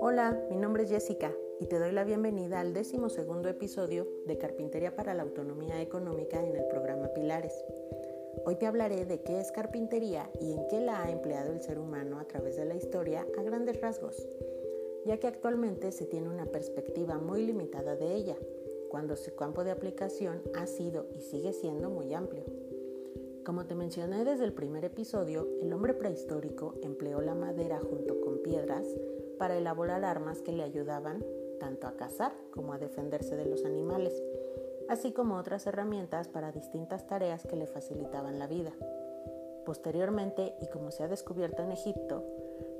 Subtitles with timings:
[0.00, 4.36] Hola, mi nombre es Jessica y te doy la bienvenida al décimo segundo episodio de
[4.36, 7.64] Carpintería para la Autonomía Económica en el programa Pilares.
[8.44, 11.78] Hoy te hablaré de qué es carpintería y en qué la ha empleado el ser
[11.78, 14.26] humano a través de la historia a grandes rasgos,
[15.04, 18.36] ya que actualmente se tiene una perspectiva muy limitada de ella,
[18.90, 22.44] cuando su campo de aplicación ha sido y sigue siendo muy amplio.
[23.44, 28.38] Como te mencioné desde el primer episodio, el hombre prehistórico empleó la madera junto con
[28.38, 28.86] piedras
[29.38, 31.22] para elaborar armas que le ayudaban
[31.60, 34.22] tanto a cazar como a defenderse de los animales,
[34.88, 38.72] así como otras herramientas para distintas tareas que le facilitaban la vida.
[39.66, 42.24] Posteriormente, y como se ha descubierto en Egipto,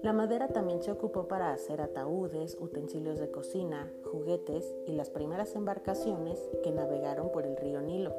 [0.02, 5.54] la madera también se ocupó para hacer ataúdes, utensilios de cocina, juguetes y las primeras
[5.56, 8.14] embarcaciones que navegaron por el río Nilo.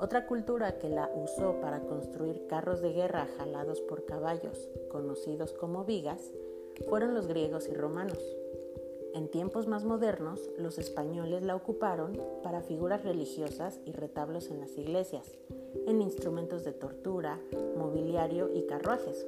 [0.00, 5.84] Otra cultura que la usó para construir carros de guerra jalados por caballos, conocidos como
[5.84, 6.32] vigas,
[6.88, 8.18] fueron los griegos y romanos.
[9.12, 14.78] En tiempos más modernos, los españoles la ocuparon para figuras religiosas y retablos en las
[14.78, 15.36] iglesias,
[15.86, 17.38] en instrumentos de tortura,
[17.76, 19.26] mobiliario y carruajes,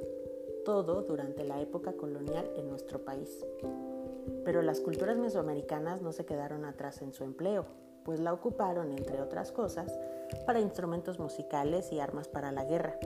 [0.65, 3.45] todo durante la época colonial en nuestro país.
[4.47, 7.67] Pero las culturas mesoamericanas no se quedaron atrás en su empleo,
[8.05, 9.93] pues la ocuparon, entre otras cosas,
[10.47, 12.99] para instrumentos musicales y armas para la guerra.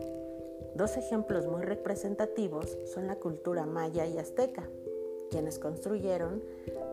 [0.74, 4.68] Dos ejemplos muy representativos son la cultura maya y azteca,
[5.30, 6.42] quienes construyeron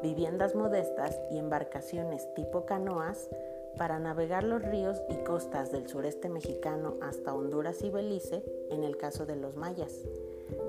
[0.01, 3.29] viviendas modestas y embarcaciones tipo canoas
[3.77, 8.97] para navegar los ríos y costas del sureste mexicano hasta Honduras y Belice en el
[8.97, 10.05] caso de los mayas,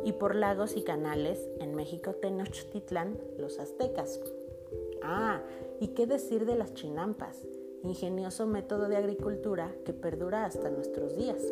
[0.04, 4.20] y por lagos y canales en México Tenochtitlan, los aztecas.
[5.06, 5.42] Ah,
[5.80, 7.46] y qué decir de las chinampas,
[7.82, 11.42] ingenioso método de agricultura que perdura hasta nuestros días.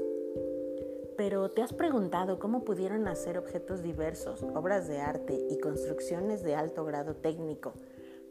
[1.18, 6.54] Pero ¿te has preguntado cómo pudieron hacer objetos diversos, obras de arte y construcciones de
[6.54, 7.74] alto grado técnico?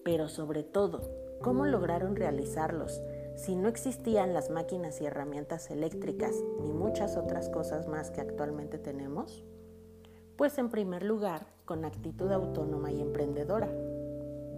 [0.04, 1.02] Pero sobre todo,
[1.44, 3.00] ¿cómo lograron realizarlos
[3.36, 8.80] si no existían las máquinas y herramientas eléctricas ni muchas otras cosas más que actualmente
[8.80, 9.44] tenemos?
[10.36, 13.70] Pues en primer lugar, con actitud autónoma y emprendedora,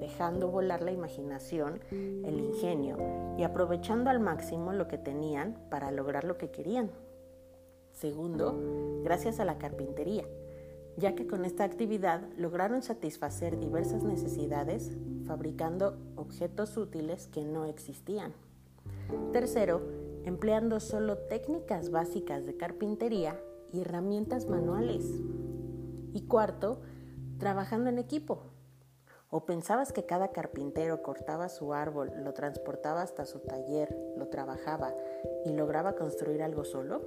[0.04, 2.98] dejando volar la imaginación, el ingenio
[3.38, 6.92] y aprovechando al máximo lo que tenían para lograr lo que querían.
[7.94, 10.26] Segundo, gracias a la carpintería,
[10.98, 14.92] ya que con esta actividad lograron satisfacer diversas necesidades
[15.26, 18.34] fabricando objetos útiles que no existían.
[19.32, 19.84] Tercero,
[20.26, 23.40] empleando solo técnicas básicas de carpintería
[23.72, 25.06] y herramientas manuales
[26.12, 26.82] y cuarto,
[27.38, 28.50] trabajando en equipo.
[29.36, 34.94] ¿O pensabas que cada carpintero cortaba su árbol, lo transportaba hasta su taller, lo trabajaba
[35.44, 37.02] y lograba construir algo solo?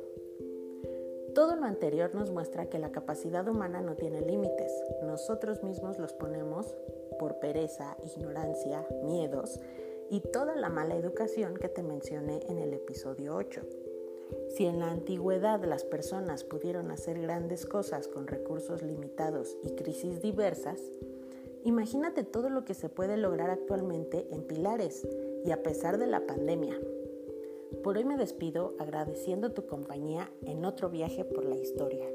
[1.36, 4.72] Todo lo anterior nos muestra que la capacidad humana no tiene límites.
[5.02, 6.74] Nosotros mismos los ponemos
[7.16, 9.60] por pereza, ignorancia, miedos
[10.10, 13.60] y toda la mala educación que te mencioné en el episodio 8.
[14.48, 20.20] Si en la antigüedad las personas pudieron hacer grandes cosas con recursos limitados y crisis
[20.20, 20.80] diversas,
[21.66, 25.06] imagínate todo lo que se puede lograr actualmente en Pilares
[25.44, 26.80] y a pesar de la pandemia.
[27.82, 32.06] Por hoy me despido agradeciendo tu compañía en otro viaje por la historia.